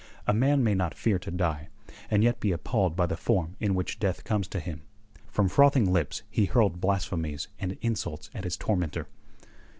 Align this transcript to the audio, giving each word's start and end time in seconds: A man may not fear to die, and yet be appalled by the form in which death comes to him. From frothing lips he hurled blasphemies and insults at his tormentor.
A 0.25 0.33
man 0.33 0.63
may 0.63 0.73
not 0.73 0.95
fear 0.97 1.19
to 1.19 1.29
die, 1.29 1.67
and 2.09 2.23
yet 2.23 2.39
be 2.39 2.51
appalled 2.51 2.95
by 2.95 3.05
the 3.05 3.15
form 3.15 3.55
in 3.59 3.75
which 3.75 3.99
death 3.99 4.23
comes 4.23 4.47
to 4.47 4.59
him. 4.59 4.81
From 5.27 5.47
frothing 5.47 5.93
lips 5.93 6.23
he 6.27 6.45
hurled 6.45 6.81
blasphemies 6.81 7.49
and 7.59 7.77
insults 7.81 8.31
at 8.33 8.43
his 8.45 8.57
tormentor. 8.57 9.05